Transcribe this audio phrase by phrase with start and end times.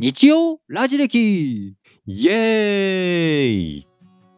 [0.00, 3.88] 日曜ラジ歴イエーイ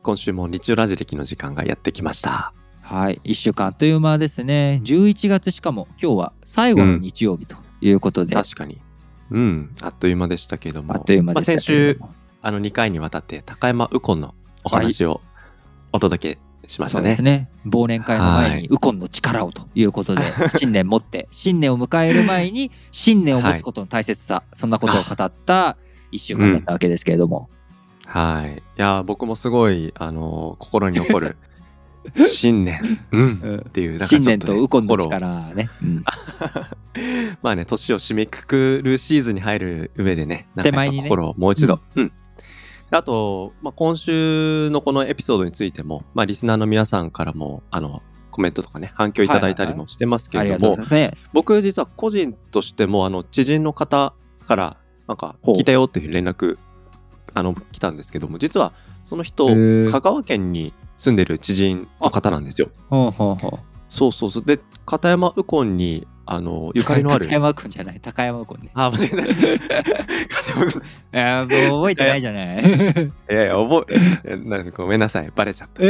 [0.02, 2.54] 今週も日曜ラジ歴の時間がやってきました。
[2.80, 4.80] はい、1週間あっという間ですね。
[4.82, 8.80] 11月しかも今日は最後の日曜日ということで、確かに。
[9.30, 10.94] うん、あっという間でしたけども。
[10.94, 14.34] あっという間でしたまあ、先週けれど、も、あの2回にわたって高山右近の
[14.64, 15.20] お話を
[15.92, 17.02] お届けしましたね。
[17.02, 17.48] そうですね。
[17.66, 20.22] 忘年会の前はいにウコンの力をということで、
[20.56, 25.76] 新年持って、新年を迎える前に新年を持つことの大切さ、そんなことを語った
[26.12, 27.48] 1週間だったわけですけれども、
[28.06, 28.58] はい。
[28.58, 31.36] いやー、僕もすごい、あのー心に残る
[32.26, 32.80] 新年、
[33.12, 35.70] うん、うんっていう、ね新年とウコンの力ね。
[35.82, 36.04] うん
[37.40, 41.80] まあね、年を締めくくるシーズンに入る上でね、なんか心をもう一度。
[41.94, 42.12] うん。
[42.90, 51.18] あと、まあ、今週のこのエピソードについても、まあ、リスナーの皆さんからも、あの、コメントとかね、反響いただいたりもしてますけれども、がとうございますね。
[51.32, 54.14] 僕実は個人としても、あの、知人の方
[54.46, 54.76] から、
[55.06, 56.58] なんか、ほう聞いたよっていう連絡、
[57.34, 58.72] あの、来たんですけども、実は、
[59.04, 59.46] その人、
[59.90, 62.70] 香川県に住んでる知人の方なんですよ。
[63.88, 64.44] そうそうそう。
[64.44, 67.32] で、片山右近に、あの、ゆかりのある高。
[67.32, 68.70] 山君じゃない、高山君ね。
[68.74, 69.16] あ、間違えた。
[69.16, 70.82] 片山君
[71.12, 72.62] いやもう覚えてないじゃない。
[72.62, 73.86] いやいや、覚
[74.24, 75.82] え、なんかごめんなさい、バレちゃった。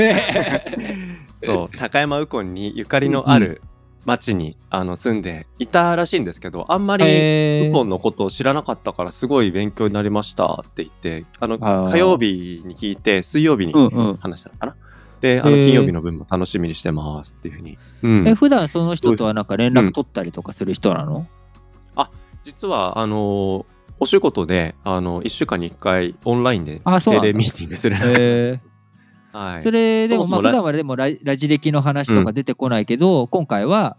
[1.46, 3.60] そう、高山右近にゆかりのある
[4.06, 14.16] 町に、あの住んでいたらしいんですけど、あんまりえ右近のことを知らなかったから、すごい勉強になりましたって言って、あの、火曜日に聞いて、水曜日にうんうん。
[14.16, 14.76] 話したのかな？
[15.20, 17.78] で、あの、金曜日の分も楽しみにしてますっていうふうに。
[18.02, 18.28] うん。
[18.28, 21.26] え、普段その人とはなんか連絡取ったりとかする人なの、
[22.42, 23.66] 実は、あの、
[23.98, 28.52] お仕事で、あの、1週間に1回オンラインで定例ミーティングする中で。
[28.52, 28.60] え
[29.32, 29.58] はい。
[29.58, 33.96] ー、それでもまあ普段はでもララジ歴の話とか出てこないけど、今回は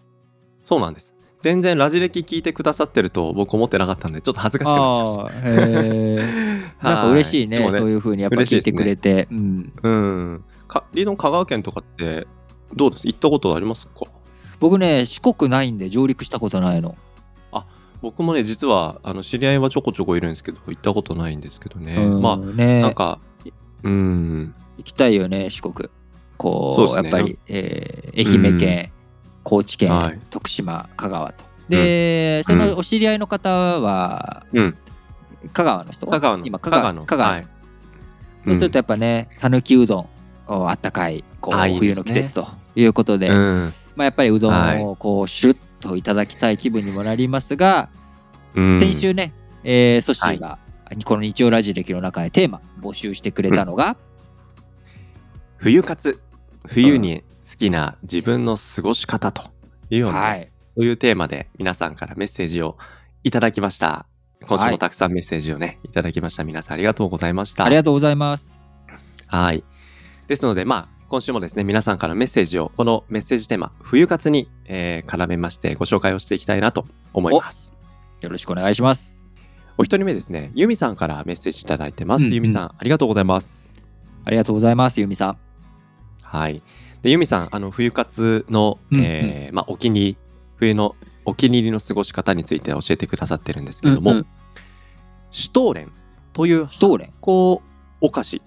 [0.66, 1.11] そうなんです。
[1.42, 10.44] 全然ラジ歴聞いてくださってると僕思ってなかったんで、ちょっと恥ずかしくなっちゃいまし なんか嬉しいねはそういうふうにやっぱ聞いてくれて、うん、うん。
[10.68, 12.28] かリードン香川県とかって
[12.76, 13.08] どうです？
[13.08, 14.06] 行ったことありますか？
[14.60, 16.96] 僕ね四国ないんで上陸したことないの、
[18.02, 21.96] 僕もね、実はあの知り合いはちょこちょこいるんですけど、行ったことないんですけどね。
[21.96, 22.82] うんまあ、ね。
[22.82, 23.20] なんか、
[23.84, 24.56] うん。
[24.78, 25.90] 行きたいよね四国。
[26.38, 27.10] こうね。
[27.10, 28.92] やっぱり、えー愛媛県、
[29.44, 34.78] 高知県、はい徳島香川とで、そのお知り合いの方はうん。
[35.54, 36.06] 香川の人？
[36.06, 36.46] 香川の。
[36.46, 37.48] 今香川の香川のはい。
[38.46, 40.10] そうするとやっぱね讃岐うどん
[40.48, 43.74] おあったかいこう冬の季節ということで、うん。
[43.96, 47.90] まあ、やっぱりうどはいんをこうシュルッといただきたい気分にもなりますが、
[48.54, 48.80] うん。
[48.80, 50.60] 先週ね、えーソッシーが、
[51.06, 53.98] この日曜ラジ歴の中でテーマ募集してくれたのが、
[55.58, 56.20] 冬活。
[56.68, 59.52] 冬に好きな自分の過ごし方と
[59.90, 62.78] いうような、はいそういうテーマで皆さんからメッセージを
[63.24, 64.06] いただきました。
[64.48, 66.46] 今週もたくさんメッセージをね、い、ただきました。
[66.46, 67.66] 皆さんありがとうございました。
[67.66, 68.56] ありがとうございます。
[69.28, 69.64] はい。
[70.28, 77.74] ですので、まあ、今週もですね、皆さんからメッセージを、このメッセージテーマ、冬活に、えー絡めましてご紹介をしていきたいなと思います。
[78.22, 79.20] よろしくお願いします。
[79.78, 82.22] お一人目ですね、ユミさんからメッセージいただいてます。
[82.22, 83.70] うんうんユミさん、ありがとうございます。
[84.24, 85.38] ありがとうございます、ゆみさん。
[86.22, 86.64] はい。
[87.02, 89.06] で、ユミさん、あの、冬活の、うんうん。
[89.06, 90.18] えーまあ、お気に入り、
[90.58, 90.96] 冬の
[91.26, 94.26] お気に入りの過ごし方について教えてくださってるんですけども、うんうん。
[95.32, 95.92] シュトーレン
[96.34, 97.08] というシュトーレン。
[97.08, 97.62] 発酵
[98.02, 98.42] お菓子、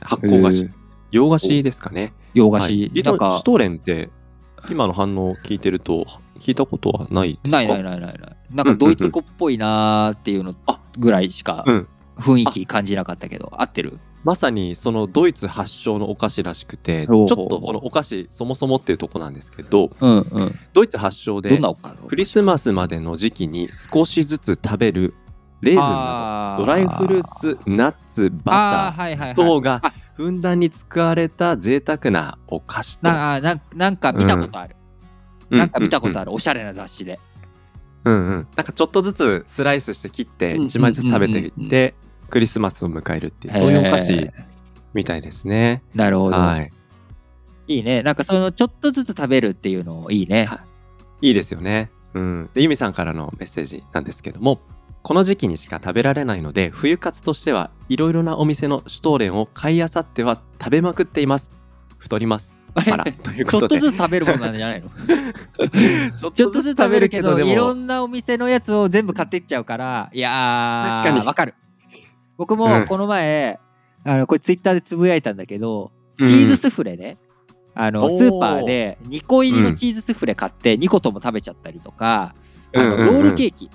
[0.00, 0.70] 発酵菓子、えー。
[1.10, 2.12] 洋菓子ですかね。
[2.34, 4.10] 洋菓子、はい、なんかシュトーレンって
[4.70, 6.06] 今の反応を聞いてると
[6.38, 7.56] 聞いたことはないですか？
[7.56, 8.36] ないないないないない。
[8.50, 10.54] なんかドイツ語っぽいなーっていうの
[10.98, 11.88] ぐらいしかうん。
[12.16, 13.98] 雰囲気感じなかったけど、合ってる？
[14.24, 20.58] まさにそのドイツ発祥のお菓子らしくてちょっとこのお菓子そもそもっていうとこなんですけどうんうん。
[20.72, 21.60] ドイツ発祥で
[22.08, 25.14] クリスマスまでの時期に少しずつ食べる
[25.60, 33.08] レーズンなどドライフルーツナッツバタあー等があふんだんに使われた贅沢なお菓子と。
[33.08, 34.74] なあなんなんか見たことある、
[35.48, 36.30] なんか見たことある。
[36.30, 37.20] る、おしゃれな雑誌で。
[38.02, 38.48] うんうん。
[38.56, 41.46] なんかちょっとずつスライスして切ってうん1枚ずつ食べていうん。
[41.46, 41.94] うんうんって
[42.30, 44.30] クリスマスを迎えるっていうそういうお菓子
[44.94, 46.70] みたいですねなるほど、はい
[47.68, 47.78] い。
[47.80, 48.02] いね。
[48.02, 50.48] なんかそのちょっとずつ食べるっていうのいいね。
[51.20, 51.90] いいですよね。
[52.14, 52.50] うん。
[52.54, 54.60] で、ユミさんからのメッセージなんですけども、
[55.02, 61.50] この時期にしか食べられないので、冬活としてはいろいろなお店のシュトーレンを買いあさっては食べまくっています。
[61.98, 62.54] 太ります。
[62.74, 63.80] あら、というちょっことで。
[63.80, 64.88] とずつ食べるもんなんじゃないの？
[66.32, 71.54] ちょっとずつ食べるけどいろんなお店のやつを全部買ってっちゃうからいやー確かにわかる
[72.38, 73.60] 僕うんもこの前、
[74.04, 77.18] あのこれツイッターでつぶやいたんだけどチうんーズスフレね、
[77.74, 82.34] あのスーパーで2個入りのチーズスフレ買って2個とも食べちゃったりとか、
[82.74, 83.70] あのうんうんうんロールケーキ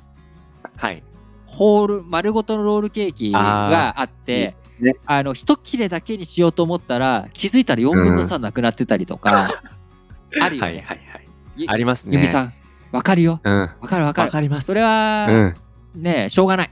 [0.77, 1.03] はい。
[1.45, 9.49] ホール丸ごとのロールケーキがあってーねあの一切れだけにしようと思ったら気づいたら4分の3なくなってたりとか、
[10.41, 10.67] あるよね。
[10.67, 11.27] はいはいはい。
[11.55, 12.15] ゆありますね。
[12.15, 12.53] ゆみさん
[12.91, 13.59] わかるようん。
[13.59, 14.67] わかるわかるわかります。
[14.67, 16.01] それは、うん。
[16.01, 16.71] ねしょうがない、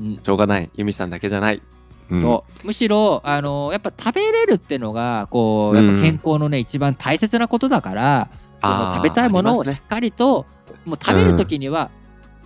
[0.00, 0.18] うん。
[0.22, 0.70] しょうがない。
[0.74, 1.62] ユミさんだけじゃない。
[2.10, 2.22] うん。
[2.22, 2.66] そう。
[2.66, 8.30] むしろあのやっぱ食べれるってのがこうやっぱ健康のね、一番大切なことだから
[8.62, 10.46] その食べたいものをしっかりと、
[10.84, 11.90] もう食べる時には、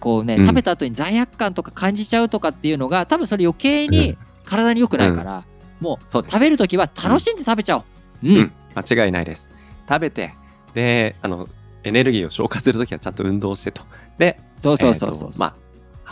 [0.01, 0.45] こうね、うん。
[0.45, 5.45] 食べた後に罪悪感とか感じちゃうとかっていうのが多分それ余計に体に良くないから、
[5.81, 7.85] もう食べる時は楽しんで食べちゃおう。
[8.25, 9.51] うん、うん、間違いないです。
[9.89, 10.35] 食べて、
[10.75, 11.49] で、あの、
[11.85, 13.83] エネルギーを消化するときはちゃんと運動してと。
[14.19, 15.29] で、そうそうそうそう。
[15.29, 15.55] えーとまあ、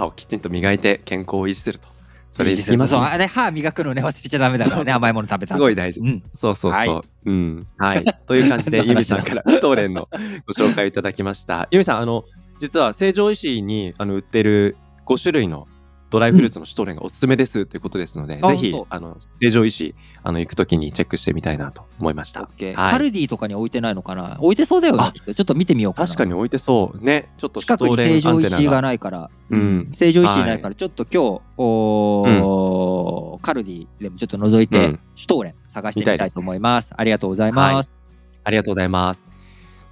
[0.01, 1.89] 歯をきちんと磨いて健康を維持すると。
[2.33, 6.01] それにつきますそうあれ歯磨くのね忘れちゃダメだからね甘いもの食べた後すごい大事。
[6.01, 6.79] うん、そうそうそう。
[6.79, 7.67] はいうん。
[7.77, 8.05] はい。
[8.27, 10.09] という感じで、何の話だユミさんからシュトーレンの
[10.47, 11.69] ご紹介いただきました。
[11.71, 12.25] ユミさん、あの、
[12.61, 14.77] 実は成城石井にあの売ってる
[15.07, 15.67] 5種類の
[16.11, 22.41] ドライフルーツのシュトーレンがおすすめですということですので、あぜひあの、成城石井、あの、行くときにチェックしてみたいなと思いました。
[22.41, 24.37] はいカルディとかに置いてないのかな？
[24.41, 26.07] 置いてそうだよねちょっと見てみようかな。
[26.07, 27.05] 確かに置いてそう。
[27.05, 27.31] ね。
[27.39, 28.83] ちょっと近くにトーレン成城石井が。
[28.83, 29.89] ないから、うん。
[29.93, 35.01] 成城石井ないからちょっと今日、おーカルディでもちょっと覗いて、うん。
[35.15, 36.93] シュトーレン探してみたいと思います。
[36.97, 37.99] ありがとうございます、
[38.43, 39.29] ありがとうございます。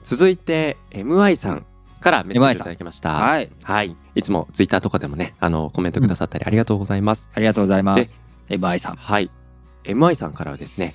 [0.03, 1.67] 続いて、MI さん
[2.01, 3.15] からメッセージをいただきました。
[3.15, 3.97] はいはい。
[4.15, 7.31] いつもツイッターとかでもね、あの、コメントくださったりありがとうございます。
[7.35, 8.23] ありがとうございます。
[8.49, 8.97] MI さん。
[8.97, 9.31] はい。
[9.85, 10.95] MI さんからはですね、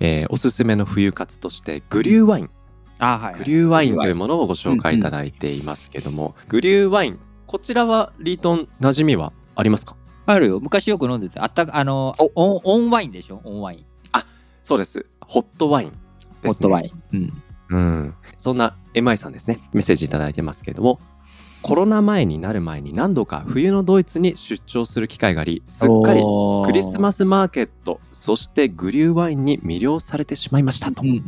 [0.00, 2.50] えーおすすめの冬活として、グリューワイン。
[2.98, 9.96] あはい、グリューワインというものをご紹介いただいていますけども、グリューワイン、こちらはリートン馴染みはありますか？
[10.26, 10.60] あるよ。
[10.60, 13.40] 昔よく飲んでて、あったか、あの、おオンオンワインでしょ？
[13.44, 13.84] オンワイン。
[14.62, 15.06] そうです。
[15.20, 16.38] ホットワインです、ね。
[16.44, 17.16] ホットワイン。
[17.16, 17.42] うん。
[17.72, 21.00] うん、そんな MI さんですねメッセージいただいてますけれども
[21.62, 26.20] コロナ前になる前に何度か冬のドイツに出張する機会がありすっかり
[26.66, 31.02] クリスマススマーケットそしてグリューワインに魅了されてしまいましたと。
[31.02, 31.18] うんうんう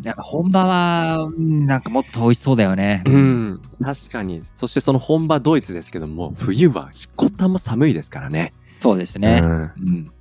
[0.00, 0.02] ん。
[0.02, 3.02] やっぱ本場は、うんなんかもっと美味しそうだよね。
[3.06, 9.40] うん、確かにそしてその本場ドイツですけども冬はしこたま寒いですからね、そうですね。
[9.42, 9.72] うん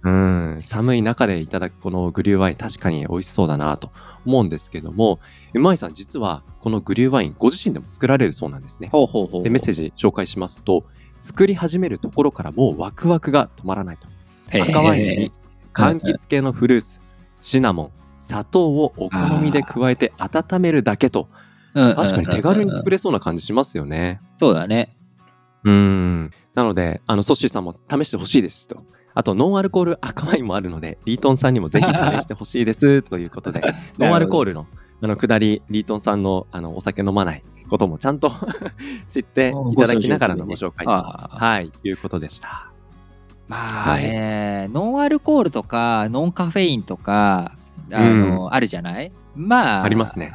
[0.04, 0.54] うん。
[0.54, 3.92] うん、寒い中でいただくこのグリューワイン確かに美味しそうだなと
[4.25, 5.19] 思うんですけども
[5.54, 8.88] うまいさん実はこのグリューワインご自身でも作られるそうなんですね。
[8.89, 9.44] ほうほうほう。
[9.44, 10.86] でメッセージ紹介しますと
[11.19, 14.07] 作り始めるところからもうワクワクが止まらないと
[14.62, 15.31] 赤ワインに
[15.74, 17.01] 柑橘系のフルーツ
[17.42, 21.27] シナモン砂糖をお好みで加えて温めるだけと
[21.74, 24.95] うん確かに手軽に作れれそうな感じしますよねそうだね。
[25.63, 26.31] うん。
[26.54, 27.63] なのであのソッシーさん。
[27.63, 28.83] も試してほしいですと
[29.13, 31.54] あとノンアルコール赤ワインもあるのでリートンさん。
[31.54, 33.62] にもぜひ試してほしいですということで
[33.98, 34.68] ノンアルコールの
[35.01, 36.24] あの下りリートンさん。
[36.24, 38.19] のあのお酒飲まないこともちゃん。
[38.19, 38.31] と
[39.07, 42.69] 知っていただきながらのご紹介とはいいうことでした。
[43.48, 47.57] まあね、ノンアルコールとかノンカフェインとか
[47.92, 50.33] あの、あるじゃないまあありますね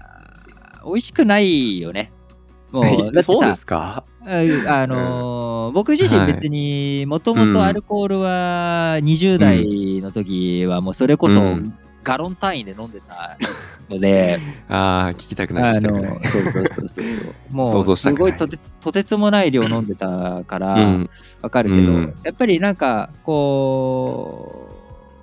[0.84, 2.12] 美味しくないよね
[2.72, 4.04] もうそうでさすか？
[4.24, 11.74] あのー僕自身別にもともとアルコールは20代の時はもうそれこそうん。
[12.04, 13.36] ガロン単位で飲んでた
[13.90, 14.38] ので、
[14.70, 16.20] ああ聞きたくない聞きたくない。
[16.24, 17.04] そうそうそうそう。
[17.50, 21.10] も想うすごいとてつとてつもない量飲んでたから、うん。
[21.42, 22.14] わかるけど、うん。
[22.22, 24.68] やっぱりなんかこ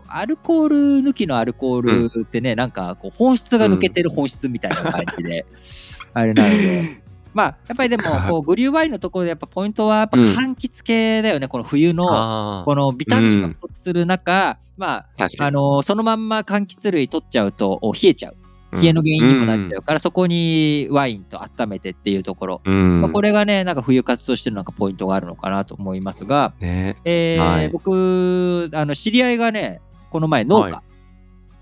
[0.05, 5.45] うアルコール抜きのアルコールってね、なんかこう本質が抜けてる本質みたいな感じで、
[6.13, 7.04] あれなので。
[7.35, 10.23] まあ、やっぱりでもこうグリューワインのところでやっぱポイントはやっぱうん。
[10.35, 12.63] 柑橘系だよね、この冬のあー。
[12.63, 15.47] このビタミンが不足する中、まあ、確かに。
[15.49, 18.35] あのそのまんま柑橘類取っちゃうとお冷えちゃう。
[18.81, 23.01] 冷えの原因にもなっちゃうから、そこにワインと温めてっていうところ、うん。
[23.01, 26.97] まあ、これがねなんか冬活としてのなんかポイントがあるのかなと思いますが、ね。
[27.03, 27.69] えーはい。
[27.69, 30.83] 僕あの知り合いがねこの前農家、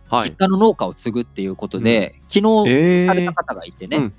[0.09, 0.29] はい。
[0.29, 0.35] 実。
[0.37, 4.13] 家の農家を継ぐっていうことで、昨日えされたー、方がいてね、うん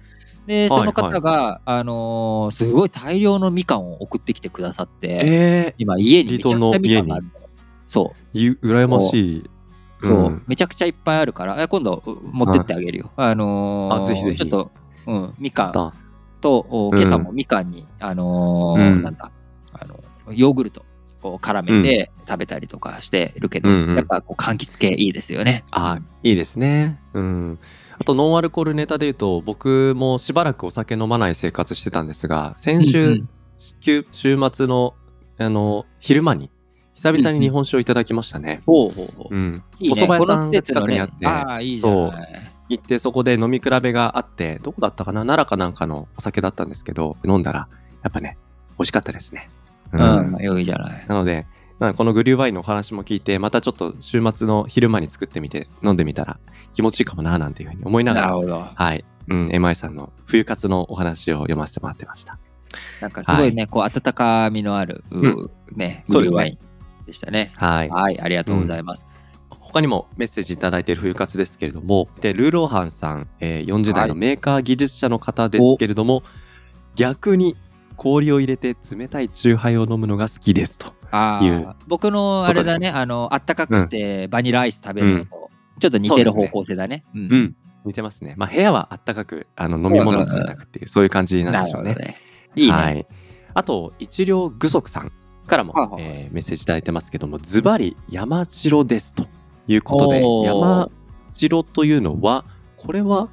[0.46, 0.78] ではい。
[0.80, 7.30] その方が、あのーすごい大量のみかんを送ってきてくださって、え今家にめちゃくちゃみかんがあるの。
[7.86, 8.36] そう。
[8.36, 9.50] 羨ましい。
[10.02, 10.42] そう、ん。
[10.46, 13.10] めちゃくちゃいっぱいあるから、え今度う持ってってあげるよ。
[13.16, 14.38] あのーあぜひぜひ。
[14.38, 14.70] ちょっと、
[15.06, 15.94] うん、みかんだ
[16.40, 19.02] と、今朝もみかんに、あのーうん。
[19.02, 19.30] なんだ、
[19.72, 20.00] あの、
[20.32, 20.84] ヨーグルト
[21.28, 25.64] を絡めて食べたりとかしてるけど、うんうんやっぱこう柑橘系いいですよね。
[25.70, 27.00] あいいですね。
[27.12, 27.58] うん。
[27.98, 33.28] あとノンアルコールネタで言うと僕もしばらくお酒飲まない生活してたんですが先週、うんうん
[33.80, 34.94] 週週末の
[35.38, 36.50] あの昼間に
[36.94, 38.60] 久々に日本酒をいただきましたね。
[38.66, 39.34] ほうほうほう。
[39.34, 39.62] うん。
[39.78, 40.02] いいね。
[40.02, 42.52] お蕎麦屋さんが近くにあって、ああ、いいじゃない。
[42.68, 45.20] 行ってそこで飲み比べがあってどこだったかな？
[45.20, 47.68] 奈良かなんかのお酒だったんですけど飲んだら
[48.02, 48.38] やっぱね
[48.70, 49.50] 美味しかったですね。
[49.98, 51.04] うん、良いじゃない。
[51.08, 51.46] なので、
[51.78, 56.38] まあこのグリューワインのお話も聞いて、またちょっと週末の昼間に作ってみて飲んでみたら
[56.72, 58.72] 気持ちいいかもななんていうふうに思いながら。
[58.74, 59.04] はい。
[59.26, 62.38] うん、MI さんの冬活のお話を読ませてもらってました。
[63.00, 66.58] なんかすごいね、こう温かみのある、うね、そうですねグリューワイ
[67.02, 67.52] ンでしたね。
[67.54, 67.88] はい。
[67.88, 69.06] はい、ありがとうございます。
[69.48, 76.22] 他にもメッセージいただいている冬活ですけれども、で、ルーローハンさん、えー40代のメーカー技術者の方ですけれども、
[76.94, 77.56] 逆に
[77.96, 80.92] 氷を入れて冷たいチューハイを飲むのが好きですと。
[81.10, 87.04] あいうあ、僕のあれだね、あの、あったかくてバニラアイス食べるのと、ちょっと似てる方向性だね。
[87.14, 87.56] うんうん。
[87.84, 88.34] 似てますね。
[88.36, 91.94] まあ部屋はあったかく、あの飲み物を冷たくっていう、そういう感じなんでしょうね。
[91.94, 92.16] ね。
[92.56, 92.72] いいね。
[92.72, 93.06] はい。
[93.54, 95.12] あと、一両具足さん
[95.46, 99.26] からも、はえーメッセージいただいてますけども、ズバリ山城ですと
[99.68, 100.90] いうことで、山
[101.32, 102.44] 城というのは、
[102.76, 103.28] これは、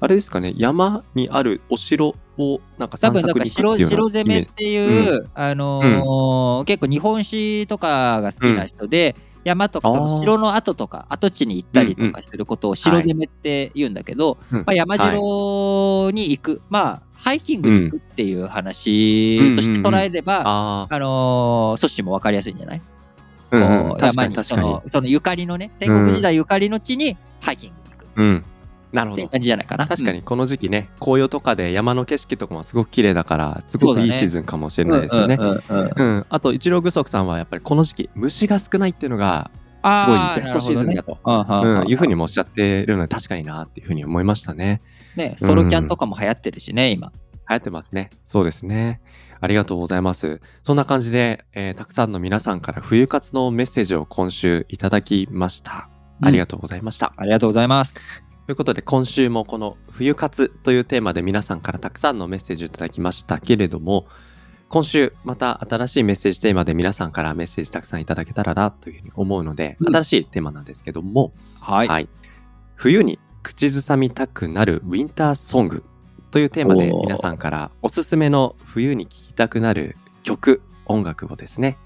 [0.00, 14.58] あれですかね、山にあるお城をなんか多分なんか白白攻めっていう、あのー結構日本史とかが好きな人で、山とかその城の跡とか跡地に行ったりとかすることを城攻めって言うんだけど、うん。
[14.58, 22.82] まあ、山城に行く、まあハイキングに行くっていう話として捉えれば、ああのー、阻止も分かりやすいんじゃない、
[23.52, 23.94] あ、うん。
[23.94, 24.80] 確か山にに確かに。
[24.88, 25.08] その。
[25.08, 28.06] ゆかりのね戦国時代ゆかりの地にハイキングに行く。
[28.16, 28.44] うん。
[28.92, 29.28] なるほど。
[29.28, 29.86] 感じじゃないかな。
[29.86, 35.38] 確かにこの時期ね、紅葉とかで山の景色とかもすごく綺麗だから、すごくいいシーズンかもしれないですよね。
[35.40, 36.06] うんうんうんうん。
[36.16, 39.50] うん、あと一郎具足さんはやっぱりこの時期虫が少ないっていうのが
[39.84, 41.18] すごいベストシーズンだと、ね。
[41.24, 44.82] うん、いうふうにもおっしゃってるので確かになっていうふうに思いましたね。
[45.16, 47.12] ね、ソロキャンとかも流行ってるしね、今。
[47.48, 48.10] 流行ってますね。
[48.26, 49.00] そうですね。
[49.40, 50.40] ありがとうございます。
[50.62, 55.88] そんな感じで、えーたくさんの皆さんから冬活のメッセージを今週いただきました。
[56.20, 57.96] ありがとうございました、ありがとうございます。
[58.46, 64.06] ということで今週もこの冬活というテーマで皆さんからたくさんのメッセージをいただきましたけれども
[64.68, 71.88] 今週また新しいメッセージテーマで皆さんからメッセージたくさんいただけたらなというふうに思うので、うん新しいテーマなんですけども、はい。
[71.88, 72.08] はい
[72.74, 75.84] 冬に口ずさみたくなるウィンターソング
[76.32, 81.76] というテーマで皆さんからおすすめの冬に聴きたくなる曲音楽をですね、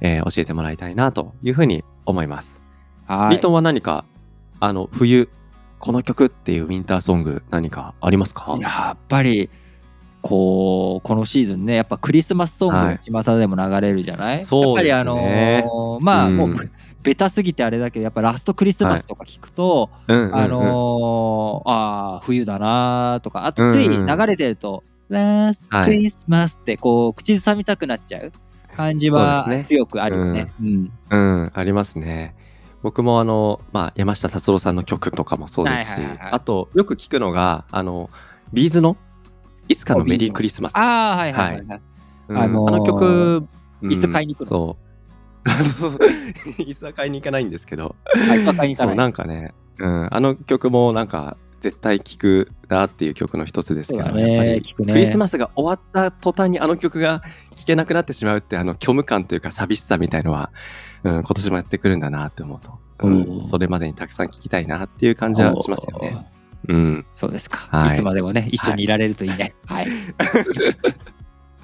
[0.00, 2.60] えー教えてもらいたいなというふうに思います。
[3.06, 4.04] はいリートンは何か
[4.58, 5.28] あの冬
[5.82, 8.56] この曲っていうウィンターソング何かありますか？
[8.60, 9.50] やっぱり、
[10.20, 14.88] こう、このシーズンね、やっぱクリスマスソングはいが巷でも流れるじゃない、そうですね。
[14.90, 16.36] やっぱりあのーまあ、うん。
[16.36, 16.54] もう、
[17.02, 20.36] ベタすぎてあれだけど、やっぱラストクリスマスとか聞くと、うんうんうん。
[20.36, 24.08] あのーああ、冬だなーとか、あとついうん。
[24.08, 25.98] うん流れてると、Last はい。
[25.98, 28.30] Christmas ってこう、口ずさみたくなっちゃう
[28.76, 30.52] 感じは強くあるよね。
[30.60, 30.92] うん。
[31.10, 32.36] うん、ありますね。
[32.82, 36.18] 僕もあの、まあ、山下達郎さんの曲とかもそうですし、はいはいはい。
[36.18, 38.10] はいあとよく聞くのがあの
[38.52, 38.96] ビーズの
[39.68, 41.80] 「いつかのメリークリスマス」ああ、はいはいはいはい。
[42.28, 42.38] うん。
[42.38, 43.46] あのーあの曲、
[43.82, 44.50] 椅子買いに行くの。
[44.50, 44.92] そう。
[45.64, 46.00] そうそう
[46.58, 47.96] 椅子は買いに行かないんですけど。
[48.04, 48.96] あ椅子は買いに行かそうない。
[48.96, 54.60] なんかね、うん、あの曲もなんか絶対聴くなっていう曲の一つですけど、ねやっね。
[54.60, 57.22] クリスマスが終わった途端にあの曲が
[57.56, 60.50] 聴けなくなってしまうってあの虚無感というか寂しさみたいのは、
[61.04, 66.26] うん、今年もやってくるんだなって思うと、うんおーそれまでにたくさん聴きたいなっていう感じはしますよね。
[66.68, 67.96] うん、そうですか、はいい。
[67.96, 69.54] つまでもね、一緒にいられるといいね。
[69.66, 69.88] はい。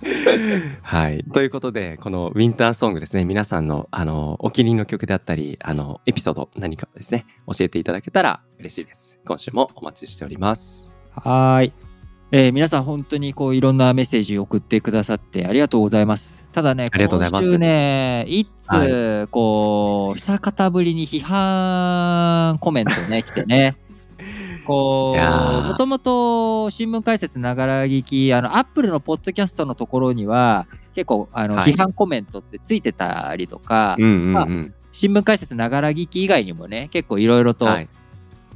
[0.83, 1.25] はい。
[1.33, 9.18] ということで、このウィンターソングですね、皆さんの、あの、お気に入りの曲であったり、あの、エピソード、何かですね、教えていただけたら嬉しいです。
[9.26, 10.92] 今週もお待ちしております。
[11.12, 11.88] はーい。
[12.30, 16.44] えー皆さん本当にこういろんなメッセージを送ってくださってありがとうございます。
[16.52, 23.76] ただね、ありがとうございます今週ね、いつ、はこう、久方ぶりに批判コメントね、来てね。
[24.66, 34.75] こう、もともと新聞解説ながら聞き、あの、アップルのポッドキャストのところには、結構、あの、はい批判コメントってついてたりとか、うんうんうん。
[34.92, 37.88] 新聞解説ながら聞き以外にもね、結構いろいろと、はい。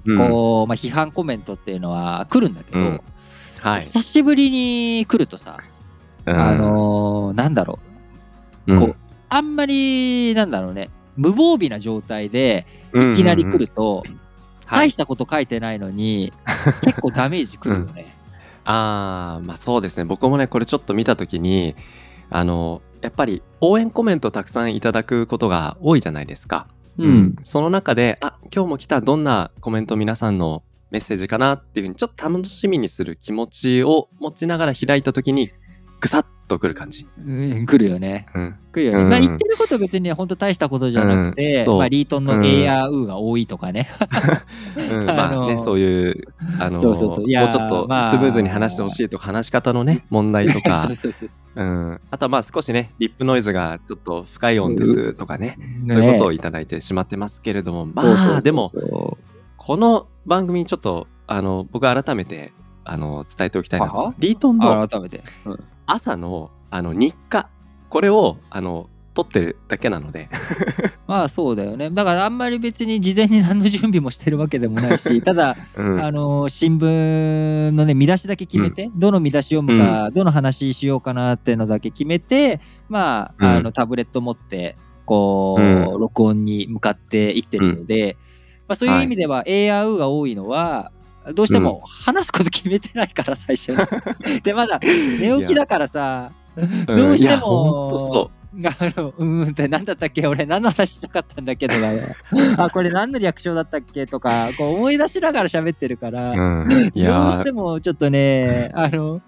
[0.04, 3.00] うんこう、まあ、批判コメントっていうのは来るんだけど、うん
[3.62, 3.82] はい。
[3.82, 5.58] 久しぶりに来るとさ、
[6.26, 6.34] うん。
[6.34, 7.78] あのーなんだろ
[8.66, 8.80] う、うん。
[8.80, 8.96] こう
[9.28, 10.90] あんまりなんだろうね。
[11.16, 13.98] 無防備な状態でいきなり来ると、
[14.66, 14.80] はい。
[14.88, 16.32] 大したこと書いてないのに、
[16.82, 18.16] 結構ダメージくるよね。
[18.64, 20.04] ああまあそうですね。
[20.04, 21.74] 僕もねこれちょっと見た時に
[22.30, 26.68] あのやっぱり応援コメントたくさんいただくことが多いじゃないですか。
[26.98, 27.36] うん。
[27.42, 35.50] その中であ今日も来たどんなコメント皆さんのメッセージかなっていうふうにちょっと楽しみにする気持ちを持ちながら開いた時に
[36.00, 37.06] ぐさっとくる感じ。
[37.24, 38.26] うん、来るよね。
[38.34, 38.58] うん。
[38.72, 39.04] 来るよね。
[39.04, 39.08] うん。
[39.08, 41.78] まあ言ってること別に本当大したことじゃなくて、うん。
[41.78, 42.44] まあリートンのうん。
[42.44, 43.88] A や U が多いとかね。
[45.06, 46.24] まあね、そういう、
[46.58, 47.20] あのそうそうそう。
[47.20, 48.10] もうちょっとまあ。
[48.10, 50.82] スムーズに話してほしいとか、話し方のね、問題とか。
[50.84, 51.30] そう、そうそう。
[51.54, 51.62] う。
[51.62, 55.94] ん、あとはまあ少しね、リップノイズがちょっと不快音ですとかね、ね。
[55.94, 58.72] そういうことをいただいてしまってますけれども、まあ、でも、
[59.64, 62.52] この番組ちょっと、あの、僕改めて、
[62.82, 64.12] あの、伝えておきたいなは。
[64.18, 65.22] リートンのあ改めて。
[65.44, 65.58] うん。
[65.86, 67.48] 朝の、あの、日課、
[67.88, 70.28] これを、あの、撮ってるだけなので、
[71.06, 71.90] まあそうだよね。
[71.90, 76.02] だからあんまり別に事前に何の準備もしてるわけでもないし、 ただ、うん。
[76.02, 83.50] あの新聞のね見出しだけ決めて、どの見出し読むか、どの話しようかなっていうのだけ決めてまあ,、うん。
[83.58, 86.00] あのタブレット持ってこう、うん。
[86.00, 88.16] 録音に向かっていってるので、
[88.72, 90.92] まあ、そういう意味では ARU が多いのは
[91.34, 93.76] どうしても話すこと決めてないから最初に。
[94.42, 96.32] でまだ寝起きだからさ
[96.86, 98.42] どうしていやほん。
[98.66, 100.26] あのうーんって何だったっけ？
[100.26, 102.14] 俺何の話したかったんだけどだね。
[102.56, 109.20] あこれ何の略称だったっけとかこう思い出しながら喋ってるから、うん、いどうしてもちょっとねあの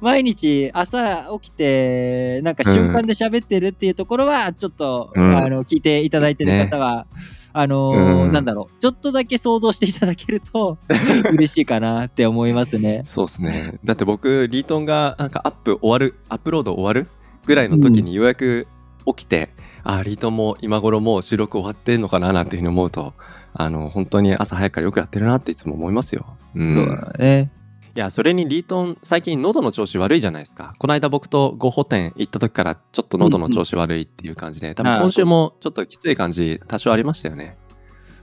[0.00, 5.36] 毎日朝起きてなんか瞬間で喋ってるっていうところはちょっと、うん。
[5.36, 7.06] あの聞いていただいてる方は、
[7.52, 10.78] あのーうんなんだろうちょっとだけ想像していただけると
[11.32, 13.02] 嬉しいかなって思いますね。
[13.04, 13.78] そうですね。
[13.84, 17.08] だって僕、リートンがなんかアップ終わる、アップロード終わる
[17.46, 18.66] ぐらいの時にようやく
[19.06, 19.50] 起きて、
[19.82, 23.14] あーリートンも今頃もう収録終わってんのかななんていうふうに思うと、
[23.52, 26.26] あの、本当に朝早くからよくやってるなっていつも思いますよ。
[26.54, 26.74] うん。
[26.74, 27.50] そうだね
[27.96, 30.74] いや、それにリートン、最近喉の調子悪いじゃないですか。
[30.78, 37.56] この間僕とゴッホ店行った時からちょっと喉の調子悪いっていう感じで、多分今週もちょっときつい感じ多少ありましたよね。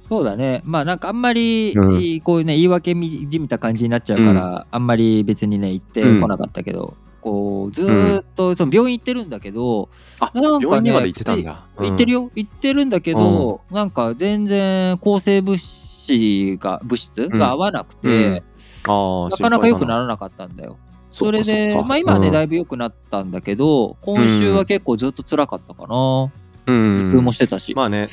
[0.09, 0.61] そうだね。
[0.63, 9.89] まあなんかあんまり、うんこういうね、言い訳じみた感じになっちゃうから、あんまり別にね、言ってこなかったけど、こう、ずーっと、その病院行ってるんだけど、
[10.21, 11.67] あ、なんかね病院にまで行ってたんだ。
[11.77, 12.31] 行ってるよ。
[12.35, 18.43] 行ってるんだけど、なんか全然抗生物質が、物質が合わなくて、
[18.87, 20.01] なかなか良くなる。
[20.01, 20.77] らなかったんだよ。
[21.11, 26.31] それで、まあ今はね、うんだいぶ良くなったんだけど、今週は結構ずっと辛かったかな。
[26.67, 27.73] うん頭痛もしてたし。
[27.73, 28.07] まあね、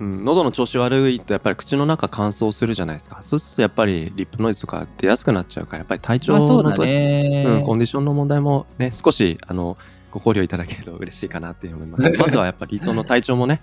[0.00, 7.44] うん、喉の調子悪いとやっぱり口の中乾燥するじゃないですかそうするとやっぱりリップノイズとか出やすくなっちゃうからやっぱり体調のまあね。
[7.46, 9.76] うん、コンディションの問題もね少しあの
[10.10, 13.62] ご考慮いただけると嬉しいかなって思います まずはやっぱりリートンの体調もね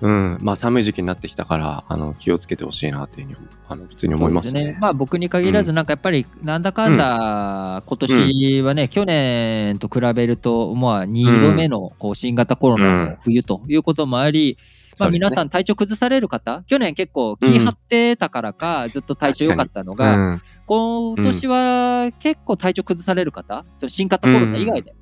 [0.00, 4.60] うん、まあ寒い時期になってきたからあの気をつけてほしいなっていうふうにあの普通に思いますね。
[4.60, 14.58] そうでまあ僕に限らず、なんかやっぱりなんだかんだ、今年はね、去年と比べると、まあ2度目のこう新型コロナの冬ということもあり、
[14.98, 24.94] まあ皆さんん体調崩される方、去年結構気張ってたからか、ずっと体調良かったのが、うん今年は結構体調崩される方、新型コロナ以外で、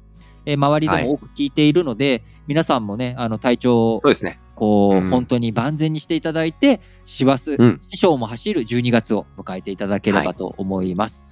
[0.46, 4.38] えー周りでも多く聞いているので、皆さんもね、あの体調そうですね。
[4.54, 5.10] こう、うん。
[5.10, 7.80] 本当に万全にしていただいて、師走、うん。
[7.88, 11.24] 師匠も走る12月を迎えていただければと思います。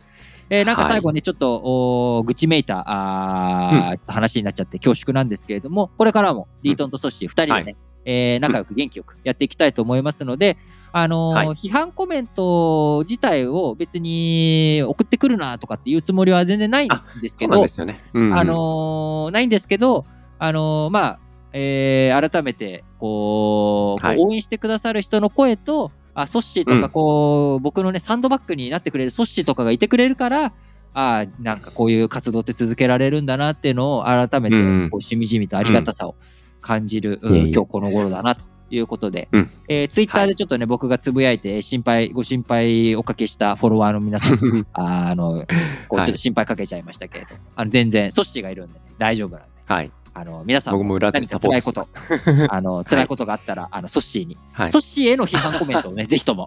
[0.50, 7.76] えーなんか最後ね、ちょっと、おー愚痴めいたあー、話になっちゃって恐縮なんですけれども、これからもリートンとソッシー2人でね、はい。
[8.04, 10.58] えー仲良く元気よくやっていきたいと思いますので、
[10.92, 11.46] あのーはい。
[11.48, 16.90] 批判コメント自体を別に送ってくるなとかっていうつもりは全然ないん
[17.22, 18.02] ですけどそうなんで、すよね。
[18.12, 18.38] うん。
[18.38, 20.04] あのーないんですけど、
[20.38, 21.18] あのーまあ、
[21.52, 24.18] えー改めてこう、はい。
[24.18, 26.80] 応援してくださる人の声と、あソッシーとうん。
[26.80, 30.52] かこう、僕のね、サンドバッグになってくれるソッシーとかがいてくれるから、
[30.94, 34.90] あーなんかこういう活動って続けられるんだなっていうのを改めてうん。
[34.90, 36.14] こうしみじみとありがたさを
[36.60, 39.50] 感じる、うん今日この頃だなということで、うん。
[39.68, 45.44] えーツイッターでちょっとね、僕がつぶやいて心配ご心配おかけしたフォロワーの皆さんああの、
[45.88, 46.06] こうはい。
[46.06, 49.90] ちょっと心配かけちゃいましたけれど、あの全然、ソッシーがいるんで、ね、大丈夫なんで、はい。
[50.14, 52.48] あの皆さん僕も裏で何かサポ辛いこートしてとます。
[52.52, 54.70] あの辛いことがあったら、あのソッシーに、はい。
[54.70, 56.46] ソッシーへの批判コメントをね、 ぜひとも。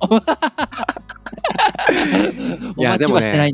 [2.77, 3.51] おいや でもね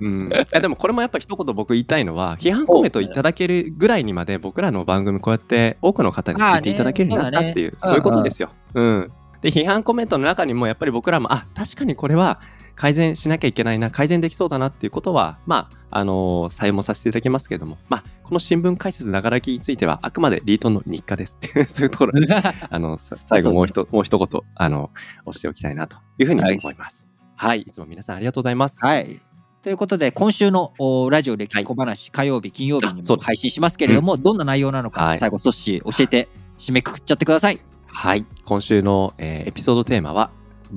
[0.00, 7.90] うん、えでもこれもやっぱ一言僕言いたいのは批判コメントいただけるぐらいにまで僕らの番組こうやって多くの方に聞いていただけるようになったっていうまあね。
[7.90, 8.50] そういうことですよ。
[8.74, 12.40] うん、で批判コメントの中にもやっぱり僕らもあ確かにこれは
[12.78, 22.28] 改善しなきゃいけないな改善できそうだなっていうことはまああのー採用もさせていただきますけれどもまあこの新聞解説ながら聞きについてはあくまでリートンの日課ですっていうそういうところで
[22.70, 24.90] あのさ最後もうひともう一言あの
[25.26, 27.08] 押しておきたいなというふうに思います。
[27.34, 28.78] はい、いつも皆さんありがとうございます。
[28.80, 29.20] はい。
[29.62, 37.60] ということで、今週のおラジオ歴史小話、火曜日、金曜日にも配信しますけれども、どんな内容なのか、はい最後、ソッシー教えて、締めくくっちゃってください。
[37.86, 40.30] はい、今週の、えーエピソードテーマは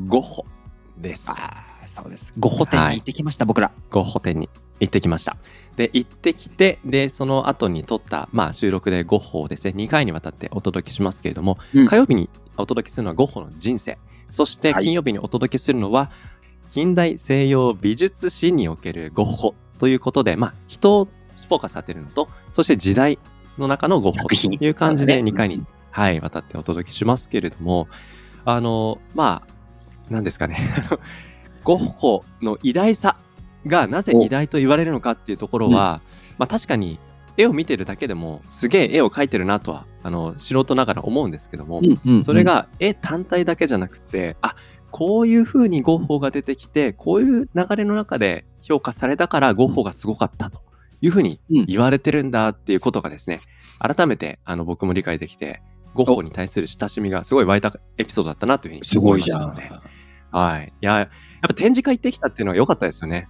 [0.08, 0.46] ゴッホ
[0.98, 1.32] です。
[1.88, 2.34] そうです。
[2.38, 3.72] ゴッホ店に行ってきました、僕ら。
[3.90, 5.38] ゴッホ展に行ってきました。
[5.76, 11.86] で、行ってきて、で、その後に撮った、まあ、収録でゴッホをですね、2回にわたってお届けしますけれども、うん。
[11.86, 13.98] 火曜日にお届けするのはゴッホの人生。
[14.30, 14.84] そしてはい。
[14.84, 16.12] 金曜日にお届けするのは、
[16.70, 23.20] 近代西洋美術史におけるゴッホということで、まあ、人をフォーカス当てるのと、そして時代
[23.58, 25.32] の中のゴッホという感じでそうだね。
[25.32, 27.88] 2回に、はい、わたってお届けしますけれども、
[28.46, 29.54] あの、まあ、
[30.10, 30.58] 何ですかね、
[31.64, 33.18] ゴッホの偉大さ
[33.68, 36.02] がなぜ偉大と言われるのかっていうところは、
[36.38, 37.00] まあ確かに
[37.38, 44.56] 絵を見てるだけでもすげえ絵を描いてるなとはあの素人ながら思うんですけども、うんうんそれが絵単体だけじゃなくてあ
[44.90, 50.62] こういう風にゴッホが出てきてこういう流れの中で評価されたからゴッホがすごかったと
[51.02, 51.66] いう風にうん。
[51.66, 53.42] 言われてるんだっていうことがですね
[53.80, 55.62] 改めてあの僕も理解できて
[55.94, 59.70] ゴッホに対する親しみがすごい湧いたエピソードだったなというふうにすごいましたので
[60.32, 60.74] はい。
[60.82, 61.10] いや、やっ
[61.42, 63.28] ぱ展示会行ってきたっていうのは良かったですよね。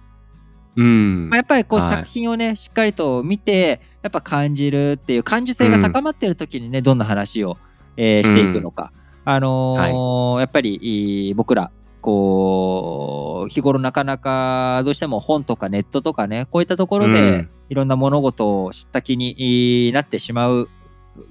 [0.76, 1.28] うん。
[1.28, 1.94] まあ、やっぱりこうはい。
[1.96, 7.58] 作品をね、しっかりと見てやっぱ感じるっていう感受性が高まってる時にね、どんな話を、
[7.96, 8.92] えーしていくのか、
[9.24, 17.50] あのーやっぱりいい僕らこう日頃なかなかどうしても本とかネットとかねこういったところうでん。
[17.68, 20.68] いろんな物事を知った気になってしまう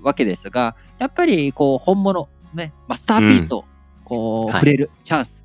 [0.01, 3.65] わけですがやっぱりこう本物ねマスターピースを
[4.03, 4.53] こう、はい。
[4.53, 5.40] 触れるチャンス、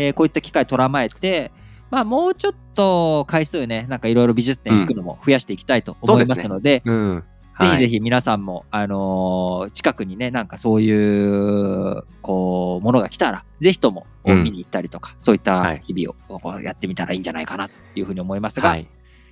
[0.00, 1.52] えーこういった機会捉まえて
[1.90, 7.24] まあもうちょっと回数ねなんかいろいろ美術展行くのも増やしていきたいと思いますので,、うん。
[7.60, 7.90] ぜひぜひ。
[7.96, 18.88] ひ皆さんも、あのー近くにねなんかそういうこうものが来たらぜひともうん見に行ったりとか、そういったはい日々をやってみたらいいんじゃないかなというふうに思いますが、はい。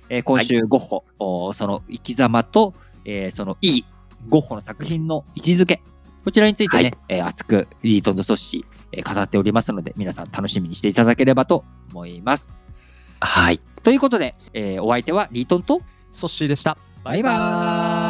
[0.09, 2.73] えー今週ゴッホ、おその生き様と、
[3.05, 3.85] えーそのいい
[4.27, 5.81] ゴッホの作品の位置づけ
[6.25, 12.53] こちらについてね、はいえー熱くリートンドソッシー、えー語っておりますので皆さん楽しみにしていただければと思います。
[13.19, 13.59] はい。
[13.83, 16.77] ということで、えーお相手はリートンとソッシーでした。
[17.03, 18.08] バイバーイ